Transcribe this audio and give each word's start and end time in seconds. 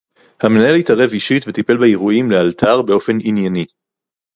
המנהל 0.43 0.75
התערב 0.75 1.09
אישית 1.13 1.47
וטיפל 1.47 1.77
באירועים 1.77 2.31
לאלתר 2.31 2.81
באופן 2.81 3.13
ענייני 3.23 3.65